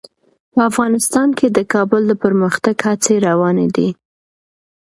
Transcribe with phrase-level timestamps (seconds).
[0.53, 3.89] په افغانستان کې د کابل د پرمختګ هڅې روانې دي.